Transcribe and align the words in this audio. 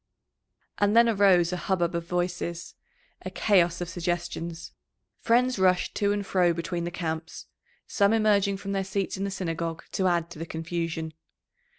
And 0.79 0.97
then 0.97 1.07
arose 1.07 1.53
a 1.53 1.57
hubbub 1.57 1.93
of 1.93 2.07
voices, 2.07 2.73
a 3.21 3.29
chaos 3.29 3.81
of 3.81 3.87
suggestions; 3.89 4.71
friends 5.19 5.59
rushed 5.59 5.93
to 5.97 6.11
and 6.11 6.25
fro 6.25 6.53
between 6.53 6.85
the 6.85 6.89
camps, 6.89 7.45
some 7.85 8.11
emerging 8.11 8.57
from 8.57 8.71
their 8.71 8.83
seats 8.83 9.15
in 9.15 9.25
the 9.25 9.29
Synagogue 9.29 9.83
to 9.91 10.07
add 10.07 10.31
to 10.31 10.39
the 10.39 10.47
confusion. 10.47 11.13